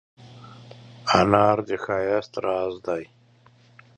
انار 1.19 1.57
د 1.67 1.69
ښایست 1.83 2.33
راز 2.45 2.75
دی. 2.87 3.03